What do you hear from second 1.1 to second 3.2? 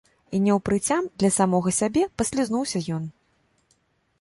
для самога сябе паслізнуўся ён.